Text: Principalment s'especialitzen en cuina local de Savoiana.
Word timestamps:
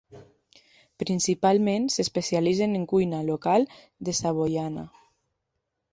Principalment 1.03 1.85
s'especialitzen 1.95 2.73
en 2.79 2.89
cuina 2.95 3.23
local 3.29 3.69
de 4.09 4.19
Savoiana. 4.23 4.91